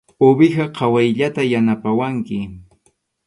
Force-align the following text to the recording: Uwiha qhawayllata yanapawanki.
Uwiha 0.27 0.65
qhawayllata 0.77 1.43
yanapawanki. 1.51 2.39